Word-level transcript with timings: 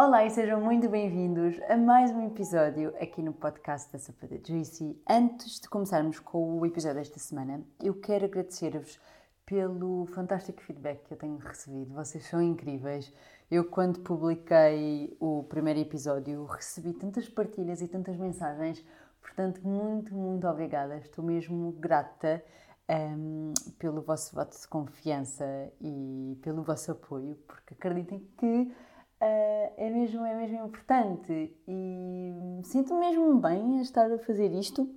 Olá 0.00 0.24
e 0.24 0.30
sejam 0.30 0.60
muito 0.60 0.88
bem-vindos 0.88 1.60
a 1.68 1.76
mais 1.76 2.12
um 2.12 2.24
episódio 2.24 2.94
aqui 3.00 3.20
no 3.20 3.32
podcast 3.32 3.92
da 3.92 3.98
Sopa 3.98 4.28
Juicy. 4.46 4.96
Antes 5.10 5.58
de 5.58 5.68
começarmos 5.68 6.20
com 6.20 6.60
o 6.60 6.64
episódio 6.64 6.98
desta 6.98 7.18
semana, 7.18 7.64
eu 7.82 7.92
quero 7.94 8.26
agradecer-vos 8.26 9.00
pelo 9.44 10.06
fantástico 10.06 10.62
feedback 10.62 11.02
que 11.02 11.14
eu 11.14 11.18
tenho 11.18 11.36
recebido. 11.38 11.92
Vocês 11.94 12.24
são 12.26 12.40
incríveis. 12.40 13.12
Eu, 13.50 13.64
quando 13.64 13.98
publiquei 13.98 15.16
o 15.18 15.42
primeiro 15.42 15.80
episódio, 15.80 16.44
recebi 16.44 16.92
tantas 16.92 17.28
partilhas 17.28 17.82
e 17.82 17.88
tantas 17.88 18.16
mensagens. 18.16 18.86
Portanto, 19.20 19.66
muito, 19.66 20.14
muito 20.14 20.46
obrigada. 20.46 20.96
Estou 20.98 21.24
mesmo 21.24 21.72
grata 21.72 22.40
um, 22.88 23.52
pelo 23.80 24.00
vosso 24.00 24.32
voto 24.32 24.56
de 24.56 24.68
confiança 24.68 25.44
e 25.80 26.38
pelo 26.40 26.62
vosso 26.62 26.92
apoio, 26.92 27.34
porque 27.48 27.74
acreditem 27.74 28.20
que 28.36 28.72
Uh, 29.20 29.72
é, 29.76 29.90
mesmo, 29.90 30.24
é 30.24 30.34
mesmo 30.36 30.66
importante 30.66 31.52
e 31.66 32.60
sinto 32.62 32.94
mesmo 32.94 33.36
bem 33.40 33.80
a 33.80 33.82
estar 33.82 34.10
a 34.12 34.18
fazer 34.18 34.52
isto. 34.52 34.88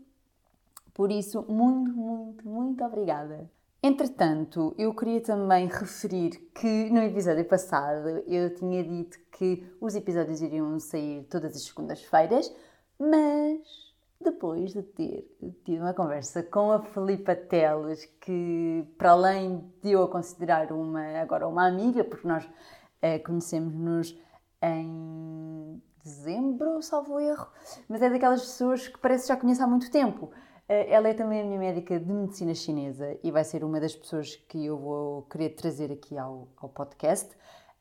Por 0.94 1.12
isso, 1.12 1.44
muito, 1.50 1.92
muito, 1.92 2.48
muito 2.48 2.84
obrigada. 2.84 3.50
Entretanto, 3.84 4.76
eu 4.78 4.94
queria 4.94 5.22
também 5.22 5.66
referir 5.66 6.52
que 6.54 6.92
no 6.92 7.02
episódio 7.02 7.44
passado 7.46 8.10
eu 8.28 8.54
tinha 8.54 8.84
dito 8.84 9.18
que 9.32 9.66
os 9.82 9.96
episódios 9.96 10.40
iriam 10.40 10.80
sair 10.80 11.24
todas 11.24 11.56
as 11.56 11.64
segundas-feiras, 11.64 12.54
mas 13.00 13.92
depois 14.24 14.72
de 14.72 14.84
ter 14.84 15.28
tido 15.66 15.82
uma 15.82 15.96
conversa 15.96 16.44
com 16.44 16.72
a 16.72 16.84
Filipa 16.84 17.36
Teles, 17.36 18.06
que 18.22 18.86
para 19.00 19.12
além 19.14 19.68
de 19.82 19.94
eu 19.94 20.04
a 20.04 20.08
considerar 20.08 20.72
uma, 20.72 21.20
agora 21.20 21.48
uma 21.48 21.66
amiga, 21.66 22.04
porque 22.04 22.28
nós 22.28 22.48
eh, 23.02 23.20
conhecemos-nos 23.20 24.18
em 24.62 25.82
dezembro, 26.04 26.82
salvo 26.82 27.20
erro, 27.20 27.48
mas 27.88 28.02
é 28.02 28.10
daquelas 28.10 28.42
pessoas 28.42 28.88
que 28.88 28.98
parece 29.00 29.24
que 29.24 29.30
já 29.30 29.38
conheço 29.38 29.64
há 29.64 29.68
muito 29.68 29.90
tempo. 29.92 30.32
Eh, 30.68 30.94
ela 30.94 31.10
é 31.10 31.14
também 31.14 31.42
a 31.42 31.44
minha 31.44 31.60
médica 31.60 32.00
de 32.00 32.12
medicina 32.12 32.54
chinesa 32.54 33.18
e 33.24 33.32
vai 33.32 33.44
ser 33.44 33.64
uma 33.64 33.80
das 33.80 33.96
pessoas 33.96 34.36
que 34.36 34.66
eu 34.66 34.78
vou 34.78 35.24
querer 35.24 35.50
trazer 35.52 35.92
aqui 35.92 36.18
ao, 36.18 36.48
ao 36.58 36.70
podcast. 36.70 37.30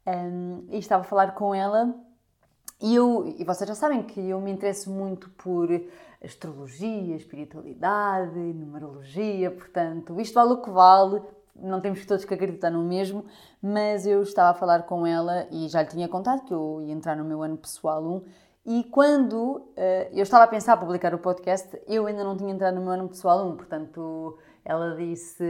Um, 0.06 0.66
e 0.70 0.78
estava 0.78 1.02
a 1.02 1.04
falar 1.04 1.34
com 1.34 1.54
ela 1.54 1.94
e, 2.80 2.94
eu, 2.94 3.26
e 3.38 3.44
vocês 3.44 3.68
já 3.68 3.74
sabem 3.74 4.02
que 4.02 4.18
eu 4.18 4.40
me 4.40 4.50
interesso 4.50 4.90
muito 4.90 5.28
por 5.30 5.68
astrologia, 6.24 7.14
espiritualidade, 7.14 8.38
numerologia, 8.38 9.50
portanto, 9.50 10.18
isto 10.18 10.34
vale 10.34 10.54
o 10.54 10.62
que 10.62 10.70
vale, 10.70 11.22
não 11.62 11.80
temos 11.80 12.04
todos 12.06 12.24
que 12.24 12.34
acreditar 12.34 12.70
no 12.70 12.82
mesmo, 12.82 13.24
mas 13.62 14.06
eu 14.06 14.22
estava 14.22 14.50
a 14.50 14.54
falar 14.54 14.84
com 14.84 15.06
ela 15.06 15.46
e 15.50 15.68
já 15.68 15.82
lhe 15.82 15.88
tinha 15.88 16.08
contado 16.08 16.44
que 16.44 16.52
eu 16.52 16.80
ia 16.82 16.92
entrar 16.92 17.16
no 17.16 17.24
meu 17.24 17.42
ano 17.42 17.56
pessoal 17.56 18.02
1 18.02 18.22
e 18.66 18.84
quando 18.84 19.56
uh, 19.56 19.72
eu 20.12 20.22
estava 20.22 20.44
a 20.44 20.46
pensar 20.46 20.74
a 20.74 20.76
publicar 20.76 21.14
o 21.14 21.18
podcast, 21.18 21.80
eu 21.86 22.06
ainda 22.06 22.22
não 22.22 22.36
tinha 22.36 22.52
entrado 22.52 22.74
no 22.74 22.82
meu 22.82 22.90
ano 22.90 23.08
pessoal 23.08 23.48
1, 23.48 23.56
portanto 23.56 24.38
ela 24.64 24.94
disse 24.96 25.44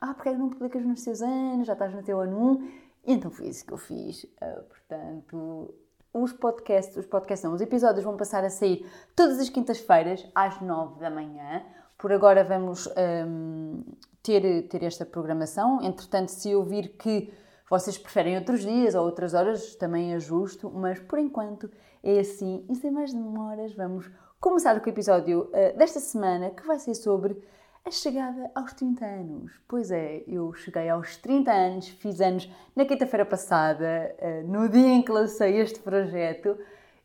ah, 0.00 0.14
porque 0.14 0.30
é 0.30 0.32
que 0.32 0.38
não 0.38 0.48
publicas 0.48 0.84
nos 0.84 1.02
teus 1.04 1.20
anos, 1.20 1.66
já 1.66 1.74
estás 1.74 1.94
no 1.94 2.02
teu 2.02 2.20
ano 2.20 2.52
1 2.52 2.68
e 3.06 3.12
então 3.12 3.30
foi 3.30 3.48
isso 3.48 3.64
que 3.66 3.72
eu 3.72 3.78
fiz, 3.78 4.24
uh, 4.24 4.62
portanto 4.68 5.74
os 6.12 6.32
podcasts, 6.32 6.96
os 6.96 7.06
podcasts 7.06 7.44
não, 7.44 7.54
os 7.54 7.60
episódios 7.60 8.04
vão 8.04 8.16
passar 8.16 8.44
a 8.44 8.50
sair 8.50 8.84
todas 9.14 9.38
as 9.38 9.48
quintas-feiras 9.48 10.26
às 10.34 10.60
9 10.60 10.98
da 10.98 11.08
manhã. 11.10 11.62
Por 11.96 12.12
agora 12.12 12.42
vamos 12.42 12.88
um, 12.88 13.84
ter, 14.22 14.68
ter 14.68 14.82
esta 14.82 15.04
programação. 15.04 15.82
Entretanto, 15.82 16.30
se 16.30 16.50
eu 16.50 16.62
vir 16.62 16.96
que 16.96 17.32
vocês 17.68 17.96
preferem 17.96 18.36
outros 18.36 18.62
dias 18.62 18.94
ou 18.94 19.04
outras 19.04 19.32
horas, 19.32 19.74
também 19.76 20.14
ajusto, 20.14 20.70
mas 20.70 20.98
por 20.98 21.18
enquanto 21.18 21.70
é 22.02 22.18
assim. 22.18 22.64
E 22.68 22.74
sem 22.74 22.90
mais 22.90 23.12
demoras, 23.12 23.72
vamos 23.74 24.10
começar 24.40 24.78
com 24.80 24.86
o 24.86 24.92
episódio 24.92 25.42
uh, 25.42 25.78
desta 25.78 26.00
semana 26.00 26.50
que 26.50 26.66
vai 26.66 26.78
ser 26.78 26.94
sobre 26.94 27.40
a 27.84 27.90
chegada 27.90 28.50
aos 28.54 28.72
30 28.72 29.04
anos. 29.04 29.52
Pois 29.68 29.90
é, 29.90 30.24
eu 30.26 30.52
cheguei 30.52 30.88
aos 30.88 31.16
30 31.16 31.50
anos, 31.50 31.88
fiz 31.88 32.20
anos 32.20 32.50
na 32.74 32.84
quinta-feira 32.84 33.24
passada, 33.24 34.16
uh, 34.18 34.48
no 34.48 34.68
dia 34.68 34.88
em 34.88 35.02
que 35.02 35.12
lancei 35.12 35.60
este 35.60 35.78
projeto 35.78 36.58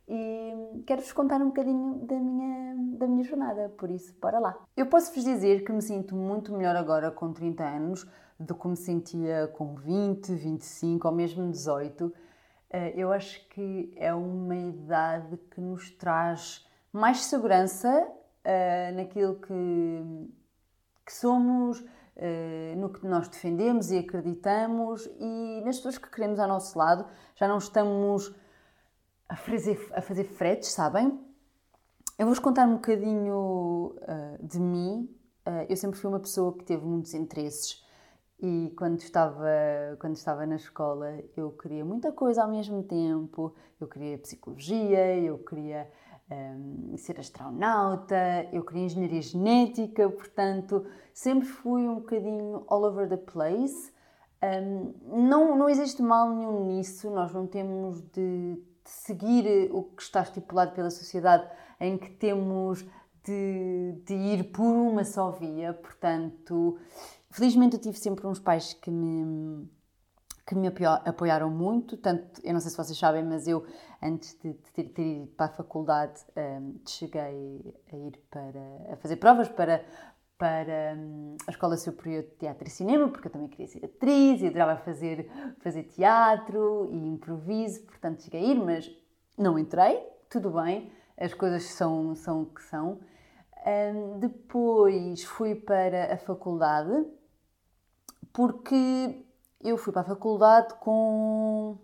e 0.08 0.84
quero-vos 0.86 1.12
contar 1.14 1.42
um 1.42 1.48
bocadinho 1.48 2.06
da 2.06 2.16
minha, 2.16 2.76
da 2.98 3.08
minha 3.08 3.24
jornada, 3.24 3.70
por 3.78 3.90
isso, 3.90 4.16
bora 4.22 4.40
lá. 4.40 4.56
Eu 4.78 4.86
posso-vos 4.86 5.24
dizer 5.24 5.64
que 5.64 5.72
me 5.72 5.82
sinto 5.82 6.16
muito 6.16 6.54
melhor 6.54 6.76
agora 6.76 7.10
com 7.10 7.34
30 7.34 7.64
anos 7.64 8.08
do 8.40 8.54
que 8.54 8.68
me 8.68 8.78
sentia 8.78 9.48
com 9.54 9.76
20, 9.76 10.34
25 10.34 11.08
ou 11.08 11.14
mesmo 11.14 11.50
18. 11.50 12.14
Eh, 12.70 12.94
eu 12.96 13.12
acho 13.12 13.48
que 13.50 13.94
é 13.96 14.14
uma 14.14 14.56
idade 14.56 15.38
que 15.50 15.62
nos 15.62 15.90
traz 15.92 16.66
mais 16.92 17.26
segurança 17.26 18.08
uh, 18.46 18.96
naquilo 18.96 19.36
que, 19.36 20.32
que 21.06 21.14
somos, 21.14 21.80
uh, 21.82 22.76
no 22.78 22.90
que 22.90 23.06
nós 23.06 23.28
defendemos 23.28 23.92
e 23.92 23.98
acreditamos 23.98 25.06
e 25.20 25.62
nas 25.66 25.78
pessoas 25.78 25.98
que 25.98 26.10
queremos 26.10 26.40
ao 26.40 26.48
nosso 26.48 26.78
lado. 26.78 27.06
Já 27.36 27.48
não 27.48 27.58
estamos 27.58 28.34
a 29.28 29.36
fazer, 29.36 29.92
a 29.94 30.02
fazer 30.02 30.24
fretes, 30.26 30.70
sabem? 30.70 31.20
Eu 32.18 32.26
vou-vos 32.26 32.40
contar 32.40 32.68
um 32.68 32.76
bocadinho 32.76 33.96
uh, 33.98 34.46
de 34.46 34.60
mim. 34.60 35.10
Uh, 35.46 35.66
eu 35.70 35.76
sempre 35.76 36.00
fui 36.00 36.10
uma 36.10 36.20
pessoa 36.20 36.56
que 36.58 36.64
teve 36.64 36.86
muitos 36.86 37.14
interesses 37.14 37.86
e 38.40 38.74
quando 38.78 39.00
estava, 39.00 39.48
quando 40.00 40.16
estava 40.16 40.46
na 40.46 40.56
escola 40.56 41.20
eu 41.38 41.52
queria 41.52 41.86
muita 41.86 42.12
coisa 42.12 42.44
ao 42.44 42.50
mesmo 42.50 42.84
tempo. 42.84 43.54
Eu 43.80 43.88
queria 43.88 44.18
psicologia, 44.18 45.18
eu 45.20 45.38
queria 45.40 45.90
um, 46.30 46.92
ah, 46.94 46.98
ser 46.98 47.20
astronauta, 47.20 48.16
eu 48.52 48.64
queria 48.64 48.86
engenharia 48.86 49.22
genética, 49.22 50.10
portanto 50.10 50.86
sempre 51.14 51.48
fui 51.48 51.88
um 51.88 51.96
bocadinho 51.96 52.64
all 52.68 52.84
over 52.84 53.08
the 53.08 53.18
place. 53.18 53.94
Um, 54.44 54.94
não, 55.28 55.58
não 55.58 55.70
existe 55.70 56.02
mal 56.02 56.30
nenhum 56.30 56.66
nisso, 56.66 57.10
nós 57.10 57.34
não 57.34 57.48
temos 57.48 58.02
de 58.12 58.62
de 58.86 58.92
seguir 58.92 59.48
eh, 59.48 59.70
o 59.72 59.84
que 59.84 60.04
está 60.04 60.22
estipulado 60.22 60.72
pela 60.74 60.92
sociedade, 60.92 61.50
em 61.80 61.98
que 61.98 62.12
temos 62.12 62.86
de, 63.24 63.94
de, 64.06 64.14
ir 64.14 64.52
por 64.52 64.72
uma 64.72 65.04
só 65.04 65.32
via. 65.32 65.74
Portanto, 65.74 66.78
felizmente 67.32 67.76
eu 67.76 67.82
tive 67.82 67.98
sempre 67.98 68.26
uns 68.28 68.40
pais 68.40 68.74
que 68.74 68.92
me, 68.92 69.68
que 70.46 70.54
me 70.56 70.68
apoiaram 71.04 71.50
muito. 71.50 71.98
Tanto, 71.98 72.40
eu 72.44 72.54
não 72.54 72.60
sei 72.60 72.70
se 72.70 72.78
vocês 72.78 72.98
sabem, 72.98 73.24
mas 73.24 73.48
eu, 73.48 73.66
antes 74.02 74.38
de, 74.40 74.54
de 74.54 74.72
ter, 74.72 74.84
ter, 74.90 75.04
ido 75.04 75.28
para 75.28 75.48
a 75.48 75.50
faculdade, 75.50 76.22
um, 76.38 76.40
ehm, 76.40 76.74
cheguei 76.88 77.76
a 77.92 77.96
ir 77.96 78.20
para 78.30 78.94
a 78.94 78.96
fazer 78.98 79.16
provas 79.16 79.50
para 79.50 79.84
para 80.38 80.96
hum, 80.98 81.38
a 81.48 81.52
Escola 81.52 81.78
Superior 81.78 82.24
de 82.24 82.30
Teatro 82.32 82.68
e 82.68 82.72
Cinema, 82.72 83.08
porque 83.10 83.28
eu 83.28 83.32
também 83.32 83.48
queria 83.48 83.68
ser 83.68 83.86
atriz 83.86 84.42
e 84.42 84.48
adorava 84.48 84.78
fazer, 84.82 85.30
fazer 85.60 85.84
teatro 85.84 86.90
e 86.92 86.98
improviso, 87.08 87.84
portanto 87.84 88.24
cheguei 88.24 88.42
a 88.42 88.44
ir, 88.44 88.56
mas 88.56 88.92
não 89.38 89.58
entrei, 89.58 90.00
tudo 90.30 90.52
bem, 90.52 90.92
as 91.18 91.34
coisas 91.34 91.64
são, 91.64 92.16
são 92.16 92.44
o 92.44 92.46
que 92.46 92.62
são. 92.64 93.00
Um, 93.66 94.20
depois 94.20 95.24
fui 95.24 95.56
para 95.56 96.14
a 96.14 96.18
faculdade, 96.18 97.06
porque 98.32 99.26
eu 99.62 99.78
fui 99.78 99.92
para 99.92 100.04
a 100.04 100.06
faculdade 100.06 100.76
com 100.76 101.78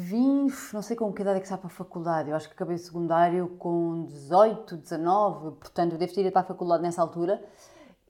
Vim, 0.00 0.46
não 0.72 0.80
sei 0.80 0.94
com 0.94 1.12
que 1.12 1.22
idade 1.22 1.38
é 1.38 1.40
que 1.40 1.46
está 1.46 1.58
para 1.58 1.66
a 1.66 1.70
faculdade, 1.70 2.30
eu 2.30 2.36
acho 2.36 2.46
que 2.46 2.54
acabei 2.54 2.76
o 2.76 2.78
secundário 2.78 3.48
com 3.58 4.04
18, 4.04 4.76
19, 4.76 5.56
portanto 5.56 5.94
eu 5.94 5.98
devo 5.98 6.14
ter 6.14 6.20
ido 6.20 6.30
para 6.30 6.42
a 6.42 6.44
faculdade 6.44 6.84
nessa 6.84 7.02
altura. 7.02 7.42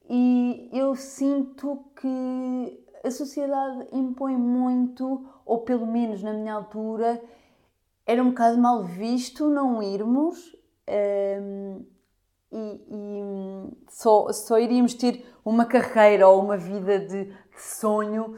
E 0.06 0.69
eu 0.71 0.94
sinto 0.94 1.87
que 1.98 2.87
a 3.03 3.10
sociedade 3.10 3.89
impõe 3.91 4.36
muito, 4.36 5.27
ou 5.47 5.60
pelo 5.62 5.86
menos 5.86 6.22
na 6.22 6.34
minha 6.34 6.53
altura, 6.53 7.22
era 8.04 8.22
um 8.22 8.28
bocado 8.28 8.59
mal 8.59 8.84
visto 8.84 9.48
não 9.48 9.83
irmos 9.83 10.54
um, 11.41 11.86
e, 12.53 12.84
e, 12.91 13.77
só, 13.89 14.30
só 14.30 14.59
iríamos 14.59 14.92
ter 14.92 15.24
uma 15.42 15.65
carreira 15.65 16.28
ou 16.28 16.42
uma 16.42 16.59
vida 16.59 16.98
de 16.98 17.34
sonho 17.57 18.36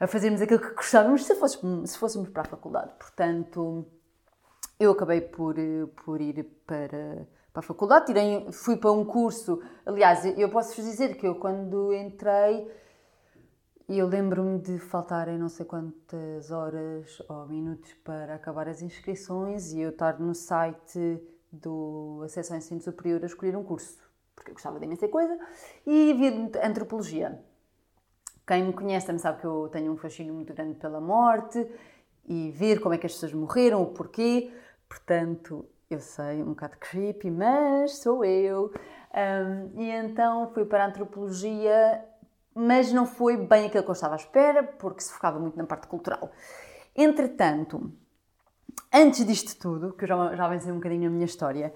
a 0.00 0.06
fazermos 0.06 0.40
aquilo 0.40 0.60
que 0.60 0.74
gostávamos 0.74 1.24
se 1.24 1.34
fôssemos, 1.34 1.90
se 1.90 1.98
fôssemos 1.98 2.28
para 2.28 2.42
a 2.42 2.44
faculdade. 2.44 2.92
Portanto, 2.98 3.86
eu 4.78 4.92
acabei 4.92 5.20
por, 5.20 5.56
por 6.04 6.20
ir 6.20 6.44
para, 6.66 7.26
para 7.52 7.60
a 7.60 7.62
faculdade, 7.62 8.06
tirei, 8.06 8.50
fui 8.52 8.76
para 8.76 8.92
um 8.92 9.04
curso. 9.04 9.60
Aliás, 9.84 10.24
eu 10.38 10.48
posso-vos 10.50 10.84
dizer 10.84 11.16
que 11.16 11.26
eu, 11.26 11.34
quando 11.34 11.92
entrei, 11.92 12.70
eu 13.88 14.06
lembro-me 14.06 14.60
de 14.60 14.78
faltarem 14.78 15.38
não 15.38 15.48
sei 15.48 15.66
quantas 15.66 16.50
horas 16.50 17.20
ou 17.28 17.46
minutos 17.46 17.92
para 18.04 18.34
acabar 18.34 18.68
as 18.68 18.82
inscrições 18.82 19.72
e 19.72 19.80
eu 19.80 19.90
estar 19.90 20.20
no 20.20 20.34
site 20.34 21.20
do 21.50 22.20
Acesso 22.24 22.52
ao 22.52 22.58
Ensino 22.58 22.80
Superior 22.80 23.22
a 23.22 23.26
escolher 23.26 23.56
um 23.56 23.64
curso, 23.64 23.98
porque 24.36 24.50
eu 24.50 24.54
gostava 24.54 24.78
de 24.78 24.84
imensa 24.84 25.08
coisa, 25.08 25.38
e 25.86 26.12
havia 26.12 26.50
antropologia. 26.62 27.42
Quem 28.48 28.64
me 28.64 28.72
conhece 28.72 29.06
também 29.06 29.20
sabe 29.20 29.42
que 29.42 29.46
eu 29.46 29.68
tenho 29.70 29.92
um 29.92 29.96
fascínio 29.98 30.32
muito 30.32 30.54
grande 30.54 30.78
pela 30.78 31.02
morte 31.02 31.70
e 32.26 32.50
ver 32.50 32.80
como 32.80 32.94
é 32.94 32.98
que 32.98 33.04
as 33.04 33.12
pessoas 33.12 33.34
morreram, 33.34 33.82
o 33.82 33.86
porquê. 33.88 34.50
Portanto, 34.88 35.66
eu 35.90 36.00
sei, 36.00 36.42
um 36.42 36.50
bocado 36.50 36.78
creepy, 36.80 37.30
mas 37.30 37.98
sou 37.98 38.24
eu. 38.24 38.72
Um, 39.12 39.78
e 39.78 39.90
então 39.90 40.50
fui 40.54 40.64
para 40.64 40.84
a 40.84 40.86
antropologia, 40.86 42.02
mas 42.54 42.90
não 42.90 43.04
foi 43.04 43.36
bem 43.36 43.66
aquilo 43.66 43.84
que 43.84 43.90
eu 43.90 43.92
estava 43.92 44.14
à 44.14 44.16
espera, 44.16 44.62
porque 44.62 45.02
se 45.02 45.12
focava 45.12 45.38
muito 45.38 45.58
na 45.58 45.64
parte 45.64 45.86
cultural. 45.86 46.30
Entretanto, 46.96 47.92
antes 48.90 49.26
disto 49.26 49.58
tudo, 49.60 49.92
que 49.92 50.04
eu 50.04 50.08
já, 50.08 50.34
já 50.34 50.46
avancei 50.46 50.72
um 50.72 50.76
bocadinho 50.76 51.08
a 51.08 51.12
minha 51.12 51.26
história, 51.26 51.74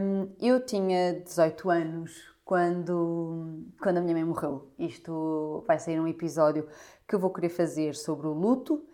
um, 0.00 0.34
eu 0.40 0.66
tinha 0.66 1.20
18 1.20 1.70
anos 1.70 2.31
quando, 2.52 3.64
quando 3.80 3.96
a 3.96 4.00
minha 4.02 4.12
mãe 4.12 4.24
morreu. 4.24 4.70
Isto 4.78 5.64
vai 5.66 5.78
sair 5.78 5.98
um 5.98 6.06
episódio 6.06 6.68
que 7.08 7.14
eu 7.14 7.18
vou 7.18 7.32
querer 7.32 7.48
fazer 7.48 7.94
sobre 7.94 8.26
o 8.26 8.34
luto, 8.34 8.86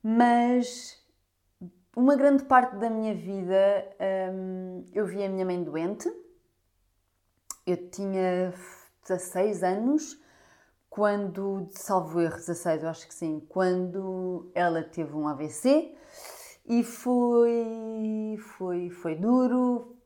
mas 0.00 1.04
uma 1.96 2.14
grande 2.14 2.44
parte 2.44 2.76
da 2.76 2.88
minha 2.88 3.12
vida 3.12 3.90
um, 4.32 4.88
eu 4.92 5.04
vi 5.04 5.20
a 5.20 5.28
minha 5.28 5.44
mãe 5.44 5.60
doente. 5.64 6.08
Eu 7.66 7.90
tinha 7.90 8.54
16 9.08 9.64
anos 9.64 10.22
quando, 10.88 11.66
salvo 11.72 12.20
erro, 12.20 12.36
16, 12.36 12.84
eu 12.84 12.88
acho 12.88 13.08
que 13.08 13.14
sim, 13.14 13.44
quando 13.48 14.48
ela 14.54 14.80
teve 14.80 15.12
um 15.12 15.26
AVC 15.26 15.92
e 16.66 16.84
foi, 16.84 18.36
foi, 18.56 18.90
foi 18.90 19.16
duro, 19.16 19.96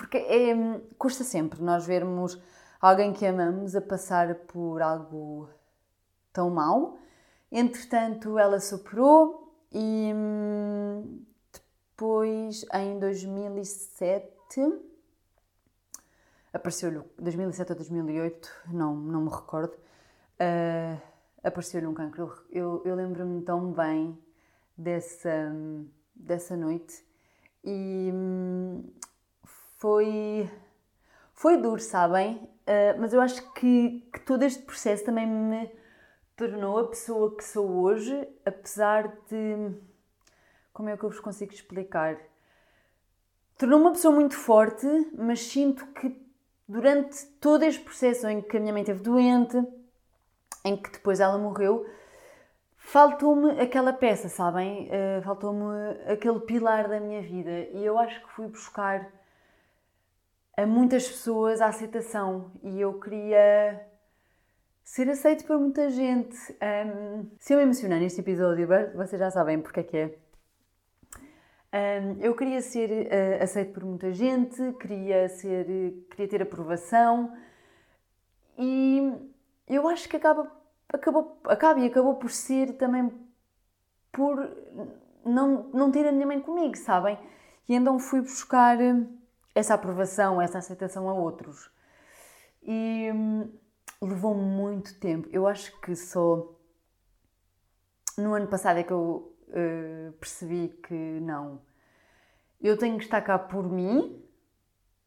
porque 0.00 0.16
é, 0.16 0.54
custa 0.96 1.22
sempre 1.22 1.62
nós 1.62 1.86
vermos 1.86 2.40
alguém 2.80 3.12
que 3.12 3.26
amamos 3.26 3.76
a 3.76 3.82
passar 3.82 4.34
por 4.34 4.80
algo 4.80 5.50
tão 6.32 6.48
mau. 6.48 6.98
Entretanto, 7.52 8.38
ela 8.38 8.58
superou 8.60 9.54
e 9.70 10.10
hum, 10.14 11.22
depois, 11.52 12.64
em 12.72 12.98
2007, 12.98 14.24
apareceu-lhe, 16.50 17.02
2007 17.18 17.72
ou 17.72 17.76
2008, 17.76 18.50
não, 18.68 18.96
não 18.96 19.20
me 19.24 19.30
recordo, 19.30 19.74
uh, 19.74 20.98
apareceu-lhe 21.44 21.86
um 21.86 21.92
cancro. 21.92 22.42
Eu, 22.50 22.80
eu 22.86 22.94
lembro-me 22.94 23.42
tão 23.42 23.70
bem 23.70 24.18
dessa, 24.78 25.52
dessa 26.14 26.56
noite 26.56 27.04
e 27.62 28.10
hum, 28.14 28.82
foi, 29.80 30.48
foi 31.32 31.56
duro, 31.56 31.80
sabem? 31.80 32.36
Uh, 32.36 33.00
mas 33.00 33.14
eu 33.14 33.20
acho 33.20 33.50
que, 33.54 34.06
que 34.12 34.20
todo 34.20 34.42
este 34.42 34.62
processo 34.62 35.04
também 35.06 35.26
me 35.26 35.70
tornou 36.36 36.78
a 36.78 36.88
pessoa 36.88 37.34
que 37.34 37.42
sou 37.42 37.66
hoje, 37.82 38.28
apesar 38.44 39.08
de. 39.28 39.74
Como 40.72 40.90
é 40.90 40.96
que 40.96 41.02
eu 41.02 41.08
vos 41.08 41.18
consigo 41.18 41.52
explicar? 41.52 42.18
Tornou-me 43.56 43.86
uma 43.86 43.92
pessoa 43.92 44.14
muito 44.14 44.36
forte, 44.36 44.86
mas 45.14 45.40
sinto 45.40 45.86
que 45.88 46.14
durante 46.68 47.26
todo 47.40 47.62
este 47.64 47.82
processo 47.82 48.28
em 48.28 48.40
que 48.42 48.56
a 48.56 48.60
minha 48.60 48.72
mãe 48.72 48.82
esteve 48.82 49.02
doente, 49.02 49.56
em 50.62 50.76
que 50.76 50.90
depois 50.92 51.20
ela 51.20 51.38
morreu, 51.38 51.86
faltou-me 52.76 53.58
aquela 53.58 53.94
peça, 53.94 54.28
sabem? 54.28 54.88
Uh, 54.88 55.22
faltou-me 55.22 55.90
aquele 56.06 56.40
pilar 56.40 56.86
da 56.86 57.00
minha 57.00 57.22
vida. 57.22 57.50
E 57.72 57.84
eu 57.84 57.98
acho 57.98 58.20
que 58.20 58.30
fui 58.32 58.46
buscar 58.46 59.19
a 60.62 60.66
muitas 60.66 61.08
pessoas 61.08 61.60
a 61.60 61.66
aceitação 61.68 62.52
e 62.62 62.80
eu 62.80 63.00
queria 63.00 63.86
ser 64.84 65.08
aceito 65.08 65.44
por 65.46 65.58
muita 65.58 65.88
gente. 65.88 66.36
Um, 66.52 67.30
se 67.38 67.54
eu 67.54 67.58
me 67.58 67.62
emocionar 67.62 67.98
neste 67.98 68.20
episódio, 68.20 68.68
vocês 68.94 69.18
já 69.18 69.30
sabem 69.30 69.60
porque 69.60 69.80
é 69.80 69.82
que 69.82 69.96
é. 69.96 70.18
Um, 71.72 72.20
eu 72.20 72.34
queria 72.34 72.60
ser 72.60 72.90
uh, 72.90 73.42
aceito 73.42 73.72
por 73.72 73.84
muita 73.84 74.12
gente, 74.12 74.72
queria, 74.80 75.28
ser, 75.28 75.66
queria 76.10 76.28
ter 76.28 76.42
aprovação 76.42 77.32
e 78.58 79.12
eu 79.66 79.88
acho 79.88 80.08
que 80.08 80.16
acaba, 80.16 80.50
acabou, 80.92 81.40
acaba 81.44 81.80
e 81.80 81.86
acabou 81.86 82.16
por 82.16 82.30
ser 82.30 82.74
também 82.74 83.10
por 84.12 84.50
não, 85.24 85.70
não 85.72 85.90
ter 85.90 86.06
a 86.06 86.12
minha 86.12 86.26
mãe 86.26 86.40
comigo, 86.40 86.76
sabem? 86.76 87.18
E 87.68 87.74
então 87.74 87.98
fui 87.98 88.20
buscar 88.20 88.76
essa 89.60 89.74
aprovação, 89.74 90.40
essa 90.40 90.58
aceitação 90.58 91.08
a 91.08 91.14
outros. 91.14 91.70
E 92.62 93.10
hum, 93.14 93.52
levou 94.02 94.34
muito 94.34 94.98
tempo. 94.98 95.28
Eu 95.30 95.46
acho 95.46 95.78
que 95.80 95.94
só 95.94 96.54
no 98.18 98.34
ano 98.34 98.46
passado 98.48 98.78
é 98.78 98.82
que 98.82 98.92
eu 98.92 99.34
uh, 99.48 100.12
percebi 100.12 100.68
que 100.82 100.94
não. 100.94 101.62
Eu 102.60 102.76
tenho 102.76 102.98
que 102.98 103.04
estar 103.04 103.22
cá 103.22 103.38
por 103.38 103.70
mim, 103.70 104.22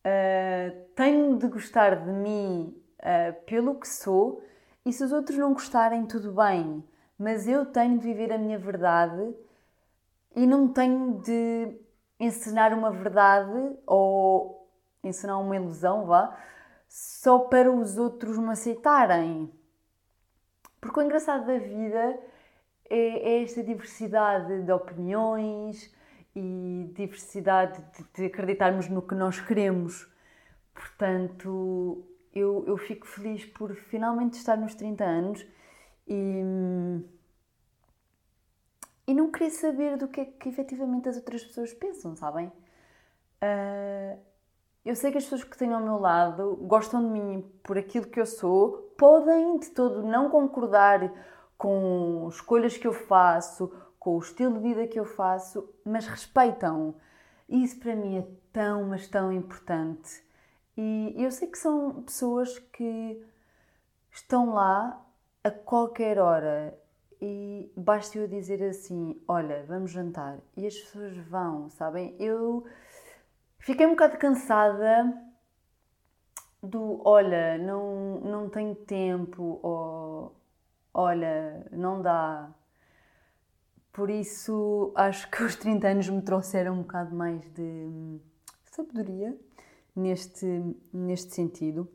uh, 0.05 0.85
tenho 0.95 1.37
de 1.37 1.47
gostar 1.47 2.03
de 2.03 2.11
mim 2.11 2.75
uh, 2.99 3.45
pelo 3.45 3.79
que 3.79 3.87
sou, 3.87 4.43
e 4.85 4.91
se 4.91 5.03
os 5.03 5.11
outros 5.11 5.37
não 5.37 5.53
gostarem, 5.53 6.05
tudo 6.05 6.33
bem, 6.33 6.83
mas 7.17 7.47
eu 7.47 7.65
tenho 7.65 7.99
de 7.99 8.05
viver 8.05 8.31
a 8.33 8.37
minha 8.37 8.57
verdade 8.57 9.33
e 10.35 10.45
não 10.45 10.67
tenho 10.67 11.21
de 11.21 11.77
ensinar 12.25 12.73
uma 12.73 12.91
verdade 12.91 13.75
ou 13.85 14.69
ensinar 15.03 15.37
uma 15.37 15.55
ilusão, 15.55 16.05
vá, 16.05 16.37
só 16.87 17.39
para 17.39 17.71
os 17.71 17.97
outros 17.97 18.37
me 18.37 18.51
aceitarem. 18.51 19.51
Porque 20.79 20.99
o 20.99 21.03
engraçado 21.03 21.45
da 21.45 21.57
vida 21.57 22.19
é, 22.89 22.97
é 22.97 23.43
esta 23.43 23.63
diversidade 23.63 24.63
de 24.63 24.71
opiniões 24.71 25.93
e 26.35 26.91
diversidade 26.95 27.83
de, 27.95 28.05
de, 28.13 28.25
acreditarmos 28.25 28.87
no 28.87 29.01
que 29.01 29.15
nós 29.15 29.39
queremos. 29.39 30.07
Portanto, 30.73 32.05
eu, 32.33 32.63
eu 32.67 32.77
fico 32.77 33.05
feliz 33.05 33.45
por 33.45 33.75
finalmente 33.75 34.33
estar 34.33 34.57
nos 34.57 34.73
30 34.75 35.03
anos 35.03 35.45
e 36.07 36.41
e 39.05 39.13
não 39.13 39.31
querer 39.31 39.51
saber 39.51 39.97
do 39.97 40.07
que 40.07 40.21
é 40.21 40.25
que 40.25 40.49
efetivamente 40.49 41.09
as 41.09 41.17
outras 41.17 41.43
pessoas 41.43 41.73
pensam, 41.73 42.15
sabem? 42.15 42.47
Uh, 43.41 44.17
eu 44.85 44.95
sei 44.95 45.11
que 45.11 45.17
as 45.17 45.23
pessoas 45.23 45.43
que 45.43 45.57
tenho 45.57 45.75
ao 45.75 45.81
meu 45.81 45.97
lado 45.97 46.57
gostam 46.61 47.01
de 47.01 47.19
mim 47.19 47.51
por 47.63 47.77
aquilo 47.77 48.07
que 48.07 48.19
eu 48.19 48.25
sou, 48.25 48.93
podem 48.97 49.57
de 49.57 49.69
todo 49.69 50.03
não 50.03 50.29
concordar 50.29 51.11
com 51.57 52.27
escolhas 52.29 52.77
que 52.77 52.87
eu 52.87 52.93
faço, 52.93 53.71
com 53.99 54.15
o 54.17 54.19
estilo 54.19 54.55
de 54.55 54.59
vida 54.59 54.87
que 54.87 54.99
eu 54.99 55.05
faço, 55.05 55.69
mas 55.85 56.05
respeitam. 56.07 56.95
Isso 57.47 57.79
para 57.79 57.95
mim 57.95 58.17
é 58.17 58.27
tão, 58.51 58.83
mas 58.85 59.07
tão 59.07 59.31
importante. 59.31 60.21
E 60.75 61.13
eu 61.17 61.31
sei 61.31 61.47
que 61.47 61.57
são 61.57 62.03
pessoas 62.03 62.59
que 62.59 63.23
estão 64.11 64.53
lá 64.53 65.01
a 65.43 65.51
qualquer 65.51 66.19
hora 66.19 66.77
e 67.25 67.71
basta 67.77 68.17
eu 68.17 68.27
dizer 68.27 68.61
assim: 68.61 69.17
Olha, 69.25 69.63
vamos 69.65 69.91
jantar. 69.91 70.39
E 70.57 70.67
as 70.67 70.77
pessoas 70.77 71.15
vão, 71.15 71.69
sabem? 71.69 72.13
Eu 72.19 72.65
fiquei 73.59 73.85
um 73.85 73.91
bocado 73.91 74.17
cansada 74.17 75.17
do 76.61 77.01
olha, 77.05 77.57
não, 77.57 78.19
não 78.19 78.49
tenho 78.49 78.75
tempo, 78.75 79.57
ou 79.63 80.35
olha, 80.93 81.65
não 81.71 82.01
dá. 82.01 82.53
Por 83.93 84.09
isso 84.09 84.91
acho 84.93 85.29
que 85.31 85.43
os 85.43 85.55
30 85.55 85.87
anos 85.87 86.09
me 86.09 86.21
trouxeram 86.21 86.73
um 86.73 86.81
bocado 86.81 87.15
mais 87.15 87.41
de 87.53 88.19
sabedoria 88.65 89.37
neste, 89.95 90.45
neste 90.91 91.33
sentido. 91.33 91.87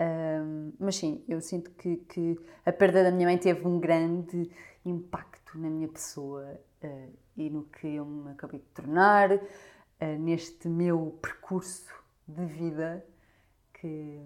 Um, 0.00 0.72
mas 0.78 0.96
sim, 0.96 1.24
eu 1.28 1.40
sinto 1.40 1.72
que, 1.72 1.96
que, 1.96 2.38
a 2.64 2.72
perda 2.72 3.02
da 3.02 3.10
minha 3.10 3.26
mãe 3.26 3.36
teve 3.36 3.66
um 3.66 3.80
grande 3.80 4.48
impacto 4.84 5.58
na 5.58 5.68
minha 5.68 5.88
pessoa 5.88 6.60
uh, 6.84 7.12
e 7.36 7.50
no 7.50 7.64
que 7.64 7.96
eu 7.96 8.04
me 8.04 8.30
acabei 8.30 8.60
de 8.60 8.66
tornar, 8.66 9.32
uh, 9.32 10.18
neste 10.20 10.68
meu 10.68 11.18
percurso 11.20 11.92
de 12.28 12.44
vida 12.44 13.04
que 13.74 14.22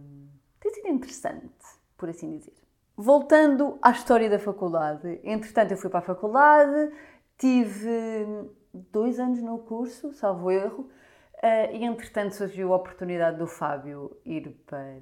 tem 0.60 0.74
sido 0.74 0.88
interessante, 0.88 1.48
por 1.96 2.10
assim 2.10 2.36
dizer. 2.36 2.52
Voltando 2.94 3.78
à 3.80 3.92
história 3.92 4.28
da 4.28 4.38
faculdade, 4.38 5.20
entretanto 5.24 5.70
eu 5.70 5.78
fui 5.78 5.88
para 5.88 6.00
a 6.00 6.02
faculdade, 6.02 6.92
tive 7.38 8.50
dois 8.74 9.18
anos 9.18 9.40
no 9.40 9.58
curso, 9.60 10.12
salvo 10.12 10.50
erro, 10.50 10.82
uh, 10.82 11.74
e 11.74 11.82
entretanto 11.82 12.34
surgiu 12.34 12.74
a 12.74 12.76
oportunidade 12.76 13.38
do 13.38 13.46
Fábio 13.46 14.18
ir 14.26 14.50
para 14.66 15.00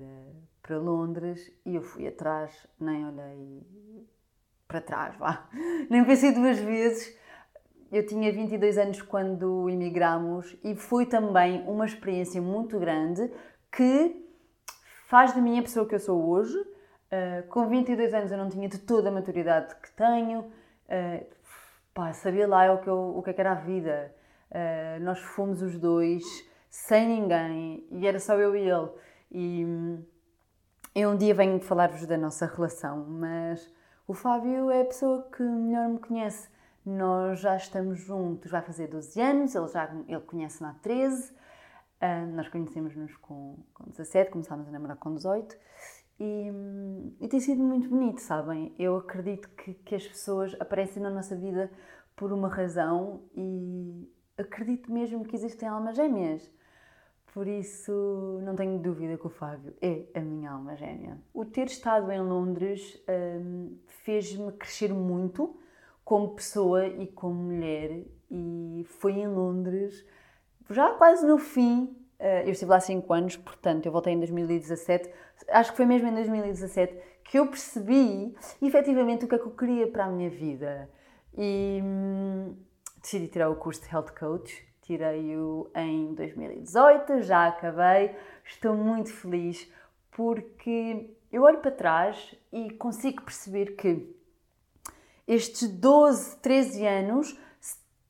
para 0.71 0.79
Londres 0.79 1.53
e 1.67 1.75
eu 1.75 1.83
fui 1.83 2.07
atrás, 2.07 2.65
nem 2.79 3.05
olhei 3.05 3.67
para 4.69 4.81
trás, 4.81 5.17
vá. 5.17 5.49
Nem 5.91 6.05
pensei 6.05 6.31
duas 6.31 6.61
vezes. 6.61 7.19
Eu 7.91 8.07
tinha 8.07 8.33
22 8.33 8.79
anos 8.79 9.03
quando 9.03 9.69
emigramos 9.69 10.57
e 10.63 10.77
foi 10.77 11.07
também 11.07 11.65
uma 11.67 11.85
experiência 11.85 12.41
muito 12.41 12.79
grande 12.79 13.29
que 13.73 14.25
faz 15.09 15.35
de 15.35 15.41
mim 15.41 15.59
a 15.59 15.63
pessoa 15.63 15.89
que 15.89 15.97
eu 15.97 15.99
sou 15.99 16.25
hoje. 16.25 16.57
Uh, 16.57 17.49
com 17.49 17.67
22 17.67 18.15
anos 18.15 18.31
eu 18.31 18.39
não 18.39 18.49
tinha 18.49 18.69
de 18.69 18.79
toda 18.79 19.09
a 19.09 19.13
maturidade 19.13 19.75
que 19.75 19.91
tenho. 19.97 20.43
Uh, 20.43 21.27
pá, 21.93 22.13
sabia 22.13 22.47
lá 22.47 22.73
o 22.73 22.79
que, 22.79 22.87
eu, 22.87 23.17
o 23.17 23.21
que, 23.25 23.31
é 23.31 23.35
era 23.37 23.51
a 23.51 23.57
vida. 23.57 24.15
Uh, 24.53 25.03
nós 25.03 25.19
fomos 25.19 25.63
os 25.63 25.77
dois, 25.77 26.23
sem 26.69 27.09
ninguém, 27.09 27.85
e 27.91 28.07
era 28.07 28.21
só 28.21 28.35
eu 28.37 28.55
e 28.55 28.71
ele. 28.71 28.89
E 29.33 29.67
eu 30.95 31.11
um 31.11 31.17
dia 31.17 31.35
venho 31.35 31.61
falar-vos 31.61 32.05
da 32.07 32.17
nossa 32.17 32.47
relação, 32.47 33.05
mas 33.07 33.73
o 34.09 34.15
Fábio 34.15 34.71
é 34.71 34.83
a 34.83 34.85
pessoa 34.85 35.23
que 35.31 35.43
melhor 35.43 35.89
me 35.89 35.99
conhece. 35.99 36.49
Nós 36.85 37.41
já 37.41 37.57
estamos 37.57 38.01
juntos, 38.01 38.51
vai 38.51 38.63
fazer 38.63 38.89
12 38.89 39.21
anos, 39.21 39.55
ele 39.55 39.69
já 39.69 39.95
ele 40.09 40.21
conhece-me 40.21 40.69
há 40.69 40.75
13, 40.75 41.33
uh, 41.33 42.35
nós 42.35 42.49
conhecemos-nos 42.49 43.15
com, 43.19 43.59
com 43.73 43.85
17, 43.91 44.31
começámos 44.31 44.67
a 44.67 44.71
namorar 44.71 44.97
com 44.97 45.15
18 45.15 45.57
e, 46.19 46.53
e, 47.21 47.29
tem 47.29 47.41
sido 47.41 47.63
muito 47.63 47.89
bonito, 47.89 48.21
sabem? 48.21 48.75
Eu 48.79 48.97
acredito 48.97 49.49
que, 49.51 49.73
que 49.75 49.95
as 49.95 50.07
pessoas 50.07 50.55
aparecem 50.61 51.03
na 51.03 51.09
nossa 51.09 51.35
vida 51.35 51.71
por 52.15 52.33
uma 52.33 52.49
razão 52.49 53.23
e 53.35 54.13
acredito 54.37 54.93
mesmo 54.93 55.25
que 55.25 55.35
existem 55.35 55.69
almas 55.69 55.97
gêmeas. 55.97 56.51
Por 57.33 57.47
isso, 57.47 58.41
não 58.43 58.57
tenho 58.57 58.79
dúvida 58.79 59.17
que 59.17 59.27
o 59.27 59.31
Fábio 59.31 59.73
é 59.81 60.05
a 60.15 60.21
minha 60.21 60.51
alma 60.51 60.75
gêmea. 60.75 61.19
O 61.33 61.45
ter 61.45 61.67
estado 61.67 62.11
em 62.11 62.21
Londres 62.21 63.01
hum, 63.09 63.79
fez-me 63.87 64.51
crescer 64.53 64.93
muito 64.93 65.57
como 66.05 66.35
pessoa 66.35 66.87
e 66.87 67.07
como 67.07 67.35
mulher, 67.35 68.05
e 68.29 68.85
foi 68.99 69.13
em 69.13 69.29
Londres, 69.29 70.05
já 70.69 70.93
quase 70.95 71.25
no 71.25 71.39
fim, 71.39 71.97
eh, 72.19 72.45
eu 72.47 72.51
estive 72.51 72.71
lá 72.71 72.81
5 72.81 73.13
anos, 73.13 73.37
portanto, 73.37 73.87
eu 73.87 73.93
voltei 73.93 74.13
em 74.13 74.19
2017. 74.19 75.09
Acho 75.49 75.71
que 75.71 75.77
foi 75.77 75.87
mesmo 75.87 76.09
em 76.09 76.15
2017 76.15 76.97
que 77.25 77.39
eu 77.39 77.47
percebi 77.47 78.35
efetivamente 78.61 79.25
o 79.25 79.29
que 79.29 79.37
é 79.37 79.39
que 79.39 79.47
eu 79.47 79.53
queria 79.53 79.87
para 79.87 80.05
a 80.05 80.09
minha 80.09 80.29
vida. 80.29 80.91
E 81.37 81.81
hum, 81.83 82.57
decidi 83.01 83.29
tirar 83.29 83.49
o 83.49 83.57
curso 83.57 83.83
de 83.83 83.89
Health 83.89 84.13
Coach. 84.19 84.70
Tirei-o 84.91 85.71
em 85.73 86.15
2018, 86.15 87.23
já 87.23 87.47
acabei. 87.47 88.17
Estou 88.45 88.75
muito 88.75 89.13
feliz 89.13 89.71
porque 90.11 91.15
eu 91.31 91.43
olho 91.43 91.59
para 91.59 91.71
trás 91.71 92.35
e 92.53 92.71
consigo 92.73 93.23
perceber 93.23 93.77
que 93.77 94.13
estes 95.29 95.69
12, 95.69 96.39
13 96.39 96.87
anos 96.87 97.39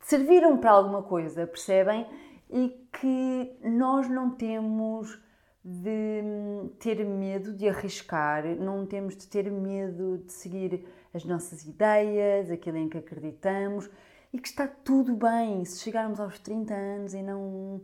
serviram 0.01 0.57
para 0.57 0.71
alguma 0.71 1.03
coisa, 1.03 1.47
percebem? 1.47 2.07
e 2.53 2.89
que 2.99 3.57
nós 3.63 4.09
não 4.09 4.31
temos 4.31 5.23
de 5.65 6.23
ter 6.81 7.05
medo 7.05 7.53
de 7.53 7.69
arriscar, 7.69 8.45
não 8.57 8.87
temos 8.87 9.17
de 9.17 9.27
ter 9.27 9.51
medo 9.51 10.19
de 10.19 10.33
seguir 10.33 10.87
as 11.13 11.25
nossas 11.25 11.65
ideias, 11.65 12.51
aquilo 12.51 12.79
em 12.79 12.89
que 12.89 12.99
acreditamos 12.99 13.89
e 14.33 14.39
que 14.39 14.49
está 14.49 14.67
tudo 14.67 15.15
bem 15.15 15.65
se 15.65 15.81
chegarmos 15.81 16.21
aos 16.21 16.39
30 16.39 16.75
anos 16.75 17.15
e 17.15 17.23
não 17.23 17.83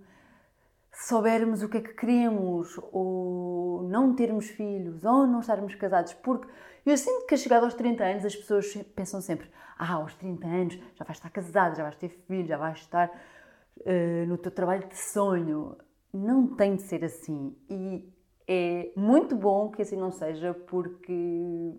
soubermos 0.92 1.62
o 1.62 1.68
que 1.68 1.78
é 1.78 1.80
que 1.80 1.94
queremos 1.94 2.78
ou 2.92 3.82
não 3.82 4.14
termos 4.14 4.46
filhos 4.46 5.04
ou 5.04 5.26
não 5.26 5.40
estarmos 5.40 5.74
casados, 5.74 6.14
porque 6.14 6.48
eu 6.84 6.96
sinto 6.96 7.26
que 7.26 7.34
a 7.34 7.38
chegada 7.38 7.66
aos 7.66 7.74
30 7.74 8.04
anos 8.04 8.24
as 8.24 8.34
pessoas 8.34 8.72
pensam 8.94 9.20
sempre 9.20 9.50
ah, 9.78 9.94
aos 9.94 10.14
30 10.14 10.46
anos 10.46 10.74
já 10.94 11.04
vais 11.04 11.18
estar 11.18 11.30
casado, 11.30 11.76
já 11.76 11.82
vais 11.82 11.96
ter 11.96 12.08
filhos, 12.08 12.48
já 12.48 12.56
vais 12.56 12.78
estar 12.78 13.10
uh, 13.10 14.26
no 14.26 14.38
teu 14.38 14.50
trabalho 14.50 14.88
de 14.88 14.96
sonho. 14.96 15.76
Não 16.12 16.46
tem 16.56 16.76
de 16.76 16.82
ser 16.82 17.04
assim. 17.04 17.54
E 17.68 18.08
é 18.48 18.90
muito 18.96 19.36
bom 19.36 19.70
que 19.70 19.82
assim 19.82 19.96
não 19.96 20.10
seja, 20.10 20.54
porque 20.54 21.74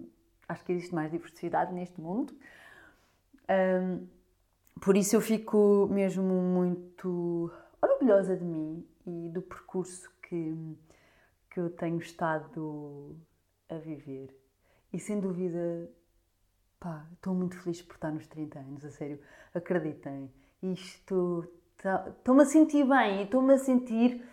acho 0.48 0.64
que 0.64 0.74
existe 0.74 0.94
mais 0.94 1.12
diversidade 1.12 1.74
neste 1.74 2.00
mundo. 2.00 2.34
Um, 3.50 4.08
por 4.82 4.98
isso 4.98 5.16
eu 5.16 5.22
fico 5.22 5.88
mesmo 5.92 6.24
muito 6.24 7.52
orgulhosa 7.82 8.36
de 8.36 8.44
mim 8.44 8.86
e 9.06 9.30
do 9.30 9.42
percurso 9.42 10.12
que, 10.22 10.56
que 11.50 11.60
eu 11.60 11.70
tenho 11.70 12.00
estado 12.00 13.16
a 13.70 13.76
viver. 13.76 14.36
E 14.92 15.00
sem 15.00 15.20
dúvida, 15.20 15.90
pá, 16.80 17.06
estou 17.14 17.34
muito 17.34 17.58
feliz 17.60 17.82
por 17.82 17.96
estar 17.96 18.12
nos 18.12 18.28
30 18.28 18.60
anos, 18.60 18.86
a 18.86 18.90
sério. 18.90 19.20
Acreditem, 19.54 20.32
isto 20.62 21.48
Estou-me 21.78 22.42
a 22.42 22.46
sentir 22.46 22.84
bem 22.86 23.20
e 23.20 23.24
estou-me 23.24 23.54
a 23.54 23.58
sentir 23.58 24.26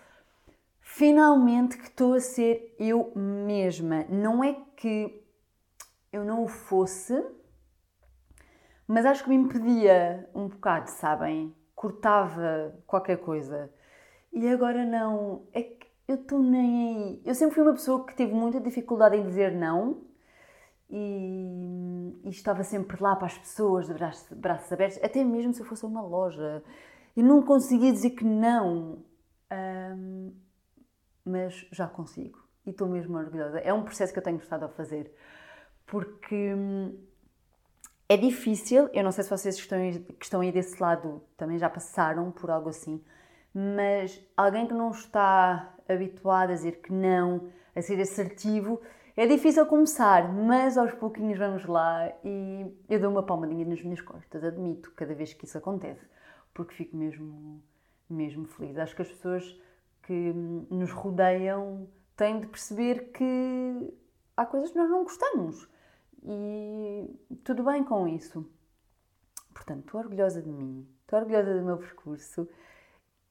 finalmente 0.81 1.77
que 1.77 1.85
estou 1.85 2.15
a 2.15 2.21
ser 2.21 2.75
eu 2.79 3.13
mesma. 3.15 4.05
Não 4.09 4.43
é 4.43 4.55
que 4.77 5.23
eu 6.11 6.25
não 6.25 6.45
o 6.45 6.49
fosse, 6.49 7.23
mas 8.87 9.07
acho 9.07 9.25
que 9.25 9.31
me 9.31 9.37
impedia 9.37 10.29
um 10.35 10.49
bocado, 10.49 10.91
sabem? 10.91 11.55
Cortava 11.75 12.75
qualquer 12.87 13.19
coisa. 13.19 13.71
E 14.33 14.49
agora 14.49 14.85
não. 14.85 15.47
É 15.53 15.63
que 15.63 15.87
eu 16.07 16.17
estou 16.17 16.43
nem 16.43 16.97
aí. 16.97 17.23
Eu 17.25 17.35
sempre 17.35 17.55
fui 17.55 17.63
uma 17.63 17.73
pessoa 17.73 18.05
que 18.07 18.15
teve 18.15 18.33
muita 18.33 18.61
dificuldade 18.61 19.17
em 19.17 19.27
dizer 19.27 19.53
não 19.53 20.03
e, 20.91 22.21
e 22.25 22.29
estava 22.29 22.63
sempre 22.63 23.03
lá 23.03 23.17
para 23.17 23.27
as 23.27 23.39
pessoas, 23.39 23.87
de 23.87 23.95
braços, 23.95 24.37
braços 24.37 24.73
abertos, 24.73 25.03
até 25.03 25.25
mesmo 25.25 25.53
se 25.53 25.61
eu 25.61 25.67
fosse 25.67 25.85
uma 25.85 26.03
loja 26.03 26.63
e 27.17 27.23
não 27.23 27.43
conseguia 27.43 27.93
dizer 27.93 28.11
que 28.11 28.25
não, 28.25 29.03
um, 29.97 30.33
mas 31.25 31.67
já 31.73 31.87
consigo 31.87 32.39
e 32.67 32.71
estou 32.71 32.89
mesmo 32.89 33.17
orgulhosa. 33.17 33.59
É 33.61 33.73
um 33.73 33.83
processo 33.83 34.13
que 34.13 34.19
eu 34.19 34.23
tenho 34.23 34.39
estado 34.39 34.65
a 34.65 34.69
fazer 34.69 35.13
porque 35.87 36.55
hum, 36.55 36.97
é 38.09 38.17
difícil. 38.17 38.89
Eu 38.93 39.05
não 39.05 39.13
sei 39.13 39.25
se 39.25 39.31
vocês 39.31 39.57
que 39.57 39.63
estão, 39.63 39.79
que 40.19 40.25
estão 40.25 40.41
aí 40.41 40.53
desse 40.53 40.81
lado 40.81 41.23
também 41.37 41.59
já 41.59 41.69
passaram 41.71 42.31
por 42.31 42.51
algo 42.51 42.69
assim, 42.69 43.03
mas 43.53 44.21
alguém 44.37 44.67
que 44.67 44.75
não 44.75 44.91
está 44.91 45.75
habituado 45.89 46.51
a 46.51 46.55
dizer 46.55 46.81
que 46.81 46.93
não, 46.93 47.51
a 47.75 47.83
ser 47.83 48.01
assertivo, 48.01 48.81
é 49.17 49.27
difícil 49.27 49.65
começar, 49.67 50.33
mas 50.33 50.77
aos 50.77 50.93
pouquinhos 50.95 51.39
vamos 51.39 51.65
lá 51.67 52.13
e 52.25 52.67
eu 52.89 53.01
dou 53.01 53.11
uma 53.11 53.23
palmadinha 53.23 53.65
nas 53.65 53.83
minhas 53.83 54.01
costas, 54.01 54.43
admito, 54.43 54.91
cada 54.93 55.15
vez 55.15 55.33
que 55.33 55.45
isso 55.45 55.57
acontece 55.57 56.05
porque 56.55 56.73
fico 56.73 56.97
mesmo, 56.97 57.61
mesmo 58.09 58.47
feliz. 58.47 58.79
Acho 58.79 58.95
que 58.95 59.03
as 59.03 59.09
pessoas 59.09 59.61
que 60.05 60.33
nos 60.71 60.93
rodeiam 60.93 61.89
têm 62.17 62.41
de 62.41 62.47
perceber 62.47 63.11
que 63.13 63.93
há 64.37 64.47
coisas 64.47 64.71
que 64.71 64.79
nós 64.79 64.89
não 64.89 65.03
gostamos 65.03 65.69
e 66.25 67.37
tudo 67.45 67.65
bem 67.65 67.85
com 67.85 68.09
isso. 68.09 68.49
Portanto, 69.53 69.85
estou 69.85 70.01
orgulhosa 70.01 70.43
de 70.43 70.51
mim, 70.51 70.89
estou 71.03 71.19
orgulhosa 71.19 71.55
do 71.55 71.65
meu 71.65 71.77
percurso 71.77 72.49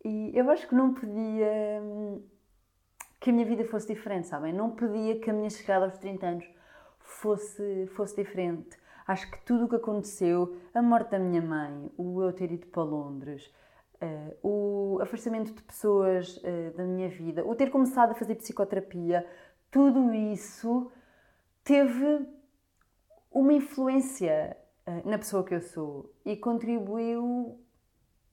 e 0.04 0.32
eu 0.34 0.50
acho 0.50 0.68
que 0.68 0.76
não 0.76 0.94
podia 0.94 1.82
que 3.20 3.30
a 3.30 3.34
minha 3.34 3.46
vida 3.46 3.64
fosse 3.66 3.88
diferente, 3.88 4.28
sabem? 4.28 4.52
Não 4.52 4.72
podia 4.72 5.18
que 5.18 5.30
a 5.30 5.34
minha 5.34 5.50
chegada 5.50 5.86
aos 5.86 5.98
30 5.98 6.26
anos 6.26 6.46
fosse, 7.00 7.88
fosse 7.96 8.16
diferente. 8.18 8.78
Acho 9.08 9.32
que 9.32 9.42
tudo 9.46 9.66
o 9.66 9.70
que 9.70 9.76
aconteceu, 9.76 10.58
a 10.74 10.82
morte 10.82 11.12
da 11.12 11.20
minha 11.20 11.42
mãe, 11.42 11.90
o 11.98 12.22
eu 12.22 12.34
ter 12.34 12.52
ido 12.52 12.68
para 12.68 12.84
Londres, 12.84 13.50
uh, 14.02 14.48
o 14.48 15.02
afastamento 15.02 15.54
de 15.54 15.62
pessoas 15.62 16.38
uh, 16.38 16.76
da 16.76 16.84
minha 16.84 17.08
vida, 17.10 17.46
o 17.46 17.56
ter 17.56 17.70
começado 17.70 18.12
a 18.12 18.16
fazer 18.16 18.36
psicoterapia, 18.36 19.26
tudo 19.72 20.14
isso 20.14 20.92
teve 21.64 22.28
uma 23.34 23.52
influência 23.52 24.56
uh, 24.88 25.10
na 25.10 25.18
pessoa 25.18 25.44
que 25.44 25.56
eu 25.56 25.62
sou 25.62 26.14
e 26.24 26.38
contribuiu 26.38 27.60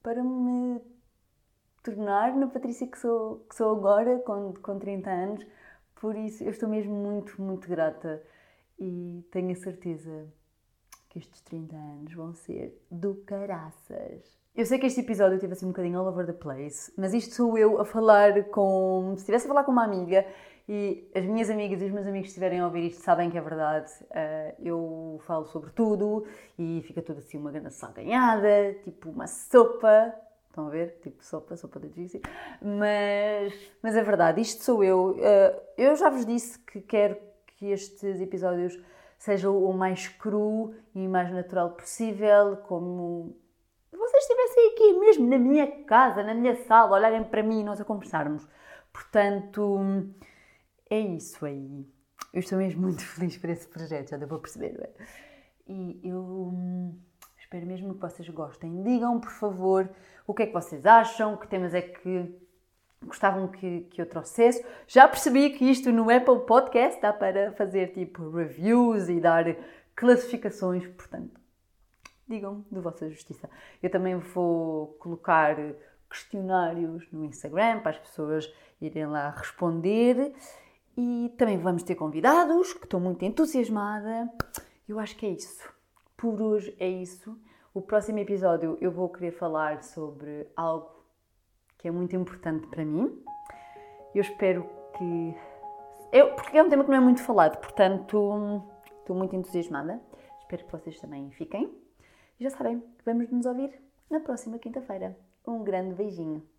para 0.02 0.23
me 0.23 0.80
tornar 1.83 2.37
na 2.37 2.47
Patrícia 2.47 2.87
que 2.87 2.99
sou, 2.99 3.45
que 3.49 3.57
sou 3.57 3.76
agora, 3.76 4.19
com, 4.21 4.54
com 4.54 4.78
30 4.78 5.11
anos. 5.11 5.47
Por 5.97 6.16
isso, 6.16 6.45
eu 6.45 6.50
estou 6.50 6.69
mesmo 6.69 6.95
muito, 6.95 7.40
muito 7.40 7.69
grata 7.69 8.23
e 8.78 9.25
tenho 9.30 9.52
a 9.52 9.57
certeza 9.57 10.28
que 11.09 11.19
estes 11.19 11.40
30 11.42 11.76
anos 11.76 12.14
vão 12.14 12.33
ser 12.33 12.80
do 12.90 13.16
caraças. 13.26 14.38
Eu 14.54 14.66
sei 14.66 14.78
que 14.78 14.87
este 14.87 15.00
episódio 15.00 15.38
teve 15.38 15.52
assim 15.52 15.66
um 15.66 15.71
bocadinho 15.71 15.99
all 15.99 16.07
over 16.07 16.26
the 16.26 16.33
place, 16.33 16.92
mas 16.97 17.14
isto 17.14 17.35
sou 17.35 17.57
eu 17.57 17.80
a 17.80 17.85
falar 17.85 18.45
com. 18.50 19.12
Se 19.14 19.23
estivesse 19.23 19.47
a 19.47 19.49
falar 19.49 19.64
com 19.64 19.73
uma 19.73 19.85
amiga 19.85 20.26
e 20.73 21.11
as 21.17 21.25
minhas 21.25 21.50
amigas 21.50 21.83
e 21.83 21.87
os 21.87 21.91
meus 21.91 22.07
amigos 22.07 22.29
estiverem 22.29 22.61
a 22.61 22.65
ouvir 22.65 22.87
isto 22.87 23.03
sabem 23.03 23.29
que 23.29 23.37
é 23.37 23.41
verdade. 23.41 23.91
Uh, 24.05 24.55
eu 24.61 25.21
falo 25.27 25.45
sobre 25.47 25.71
tudo 25.71 26.25
e 26.57 26.81
fica 26.87 27.03
tudo 27.03 27.19
assim 27.19 27.39
uma 27.39 27.50
grande 27.50 27.75
salganhada, 27.75 28.75
tipo 28.85 29.11
uma 29.11 29.27
sopa. 29.27 30.15
Estão 30.47 30.69
a 30.69 30.71
ver? 30.71 31.00
Tipo 31.03 31.25
sopa, 31.25 31.57
sopa 31.57 31.81
da 31.81 31.89
Juicy. 31.89 32.23
Mas, 32.62 33.53
mas 33.83 33.97
é 33.97 34.03
verdade, 34.05 34.41
isto 34.41 34.62
sou 34.62 34.85
eu. 34.85 35.17
Uh, 35.17 35.61
eu 35.77 35.97
já 35.97 36.09
vos 36.09 36.25
disse 36.25 36.57
que 36.61 36.81
quero 36.81 37.19
que 37.57 37.73
estes 37.73 38.21
episódios 38.21 38.81
seja 39.19 39.50
o 39.50 39.73
mais 39.73 40.07
cru 40.07 40.73
e 40.95 41.09
mais 41.09 41.33
natural 41.33 41.71
possível, 41.71 42.59
como 42.69 43.37
vocês 43.91 44.23
estivessem 44.23 44.69
aqui 44.69 44.93
mesmo 45.00 45.29
na 45.29 45.37
minha 45.37 45.67
casa, 45.85 46.23
na 46.23 46.33
minha 46.33 46.55
sala, 46.55 46.97
olharem 46.97 47.25
para 47.25 47.43
mim 47.43 47.59
e 47.59 47.65
nós 47.65 47.81
a 47.81 47.85
conversarmos. 47.85 48.47
Portanto, 48.93 50.12
é 50.91 51.01
isso 51.01 51.47
aí. 51.47 51.87
Eu 52.33 52.41
estou 52.41 52.59
mesmo 52.59 52.83
muito 52.83 53.03
feliz 53.03 53.39
por 53.39 53.49
esse 53.51 53.67
projeto, 53.67 54.11
já 54.11 54.17
deu 54.17 54.29
para 54.29 54.39
perceber, 54.39 54.75
não 54.75 54.85
é? 54.85 54.91
E 55.67 56.01
eu 56.05 56.93
Espero 57.51 57.67
mesmo 57.67 57.95
que 57.95 58.01
vocês 58.01 58.29
gostem. 58.29 58.81
Digam, 58.85 59.19
por 59.19 59.33
favor, 59.33 59.91
o 60.25 60.33
que 60.33 60.45
é 60.45 60.47
que 60.47 60.53
vocês 60.53 60.87
acham, 60.87 61.37
que 61.37 61.49
temas 61.49 61.75
é 61.75 61.83
que 61.83 62.33
gostavam 63.05 63.49
que, 63.49 63.81
que 63.91 64.01
eu 64.01 64.07
trouxesse. 64.07 64.65
Já 64.87 65.09
percebi 65.09 65.51
que 65.51 65.65
isto 65.65 65.91
no 65.91 66.09
Apple 66.09 66.47
Podcast 66.47 67.03
dá 67.03 67.13
para 67.13 67.51
fazer 67.55 67.89
tipo 67.89 68.31
reviews 68.31 69.09
e 69.09 69.19
dar 69.19 69.45
classificações, 69.97 70.87
portanto, 70.87 71.41
digam 72.29 72.65
de 72.71 72.79
vossa 72.79 73.11
justiça. 73.11 73.51
Eu 73.83 73.91
também 73.91 74.17
vou 74.17 74.97
colocar 75.01 75.57
questionários 76.09 77.11
no 77.11 77.25
Instagram 77.25 77.81
para 77.81 77.91
as 77.91 77.99
pessoas 77.99 78.49
irem 78.81 79.07
lá 79.07 79.31
responder 79.31 80.33
e 80.97 81.33
também 81.39 81.59
vamos 81.59 81.83
ter 81.83 81.95
convidados, 81.95 82.73
que 82.73 82.85
estou 82.85 83.01
muito 83.01 83.25
entusiasmada. 83.25 84.31
Eu 84.89 84.99
acho 84.99 85.17
que 85.17 85.27
é 85.27 85.31
isso. 85.31 85.73
Por 86.17 86.41
hoje 86.41 86.75
é 86.79 86.89
isso. 86.89 87.39
O 87.73 87.81
próximo 87.81 88.19
episódio 88.19 88.77
eu 88.81 88.91
vou 88.91 89.09
querer 89.09 89.31
falar 89.31 89.83
sobre 89.83 90.49
algo 90.57 90.91
que 91.79 91.89
é 91.89 91.91
muito 91.91 92.15
importante 92.17 92.67
para 92.67 92.85
mim. 92.85 93.23
Eu 94.15 94.21
espero 94.21 94.69
que. 94.99 95.35
Eu, 96.13 96.35
porque 96.35 96.59
é 96.59 96.63
um 96.63 96.69
tema 96.69 96.83
que 96.83 96.91
não 96.91 96.97
é 96.97 97.01
muito 97.01 97.23
falado, 97.23 97.59
portanto 97.59 98.63
estou 98.99 99.17
muito 99.17 99.37
entusiasmada. 99.37 100.03
Espero 100.41 100.65
que 100.65 100.73
vocês 100.73 100.99
também 100.99 101.31
fiquem. 101.31 101.73
E 102.39 102.45
já 102.45 102.51
sabem, 102.51 102.83
vamos 103.05 103.31
nos 103.31 103.47
ouvir 103.47 103.81
na 104.11 104.19
próxima 104.19 104.59
quinta-feira. 104.59 105.17
Um 105.47 105.63
grande 105.63 105.95
beijinho. 105.95 106.50